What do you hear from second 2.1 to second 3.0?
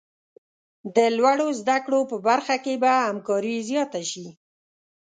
په برخه کې به